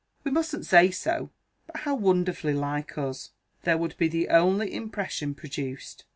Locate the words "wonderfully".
1.93-2.53